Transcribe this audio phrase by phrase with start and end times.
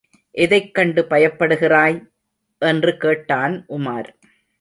[0.31, 2.09] எதைக் கண்டு பயப்படுகிறாய்?
[2.59, 4.09] என்று கேட்டான் உமார்.